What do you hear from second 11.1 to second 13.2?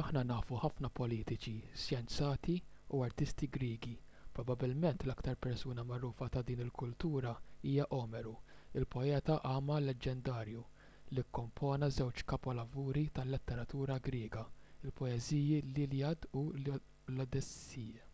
li kkompona żewġ kapolavuri